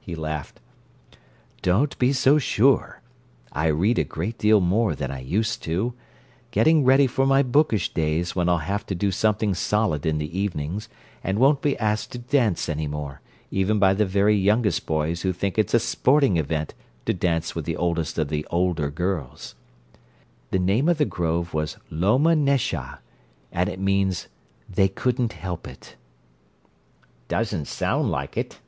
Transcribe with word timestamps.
he 0.00 0.14
laughed. 0.16 0.60
"Don't 1.60 1.96
be 1.98 2.10
so 2.12 2.38
sure! 2.38 3.02
I 3.52 3.66
read 3.66 3.98
a 3.98 4.02
great 4.02 4.38
deal 4.38 4.58
more 4.62 4.94
than 4.94 5.10
I 5.10 5.18
used 5.20 5.62
to—getting 5.62 6.84
ready 6.84 7.06
for 7.06 7.26
my 7.26 7.42
bookish 7.42 7.92
days 7.92 8.34
when 8.34 8.48
I'll 8.48 8.58
have 8.58 8.86
to 8.86 8.94
do 8.94 9.10
something 9.12 9.52
solid 9.54 10.06
in 10.06 10.16
the 10.18 10.36
evenings 10.36 10.88
and 11.22 11.38
won't 11.38 11.60
be 11.60 11.76
asked 11.78 12.12
to 12.12 12.18
dance 12.18 12.68
any 12.70 12.86
more, 12.88 13.20
even 13.50 13.78
by 13.78 13.92
the 13.92 14.06
very 14.06 14.34
youngest 14.34 14.86
boys 14.86 15.20
who 15.20 15.34
think 15.34 15.58
it's 15.58 15.74
a 15.74 15.80
sporting 15.80 16.38
event 16.38 16.72
to 17.04 17.12
dance 17.12 17.54
with 17.54 17.66
the 17.66 17.76
oldest 17.76 18.16
of 18.18 18.28
the 18.30 18.46
'older 18.46 18.90
girls'. 18.90 19.54
The 20.50 20.58
name 20.58 20.88
of 20.88 20.96
the 20.96 21.04
grove 21.04 21.52
was 21.52 21.76
'Loma 21.90 22.34
Nashah' 22.34 22.98
and 23.52 23.68
it 23.68 23.78
means 23.78 24.28
'They 24.70 24.88
Couldn't 24.88 25.34
Help 25.34 25.68
It'." 25.68 25.94
"Doesn't 27.28 27.66
sound 27.68 28.10
like 28.10 28.36
it." 28.38 28.58